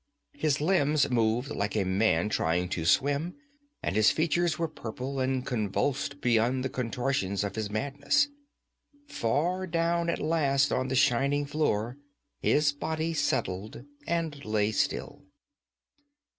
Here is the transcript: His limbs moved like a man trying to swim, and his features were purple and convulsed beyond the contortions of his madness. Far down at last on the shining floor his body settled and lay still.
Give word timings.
His 0.33 0.59
limbs 0.59 1.11
moved 1.11 1.51
like 1.51 1.75
a 1.75 1.83
man 1.83 2.27
trying 2.29 2.69
to 2.69 2.85
swim, 2.85 3.35
and 3.83 3.95
his 3.95 4.09
features 4.09 4.57
were 4.57 4.67
purple 4.67 5.19
and 5.19 5.45
convulsed 5.45 6.21
beyond 6.21 6.65
the 6.65 6.69
contortions 6.69 7.43
of 7.43 7.53
his 7.55 7.69
madness. 7.69 8.27
Far 9.07 9.67
down 9.67 10.09
at 10.09 10.17
last 10.17 10.71
on 10.73 10.87
the 10.87 10.95
shining 10.95 11.45
floor 11.45 11.97
his 12.39 12.71
body 12.73 13.13
settled 13.13 13.85
and 14.07 14.43
lay 14.43 14.71
still. 14.71 15.21